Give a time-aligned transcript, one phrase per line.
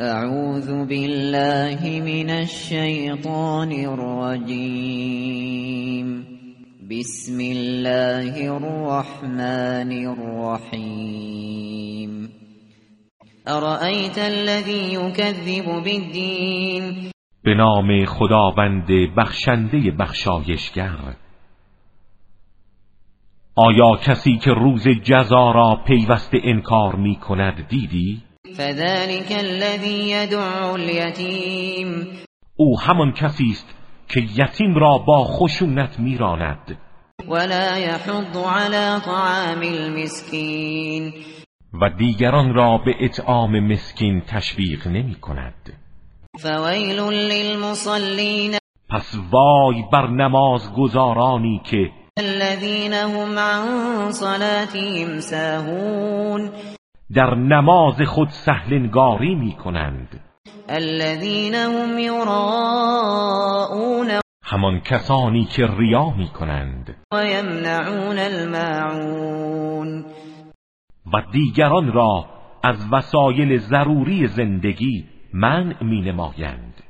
[0.00, 4.86] اعوذ بالله من الشیطان الرجیم
[6.90, 11.30] بسم الله الرحمن الرحیم
[13.46, 17.10] ارأیت الذی یکذب بالدین
[17.44, 18.86] به نام خداوند
[19.16, 21.16] بخشنده بخشایشگر.
[23.56, 32.06] آیا کسی که روز جزا را پیوسته انکار می کند دیدی؟ فذلك الذي يدعو اليتیم
[32.56, 33.66] او همان کسی است
[34.08, 36.78] که یتیم را با خشونت میراند.
[37.28, 41.12] ولا يحض على طعام المسكين.
[41.80, 45.78] و دیگران را به اطعام مسکین تشویق نمی کند.
[46.40, 48.58] فویل للمصلین
[48.90, 56.50] پس وای بر نماز گزارانی که الذين هم عن صلاتهم ساهون.
[57.12, 60.20] در نماز خود سهلنگاری می کنند
[60.68, 61.98] الذين هم
[64.44, 70.04] همان کسانی که ریا می کنند ويمنعون الماعون.
[71.12, 72.26] و دیگران را
[72.62, 76.82] از وسایل ضروری زندگی منع می نمایند